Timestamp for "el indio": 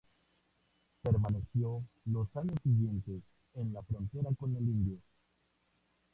4.55-4.97